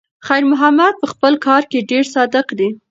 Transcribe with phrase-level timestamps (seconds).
[0.27, 2.69] خیر محمد په خپل کار کې ډېر صادق دی.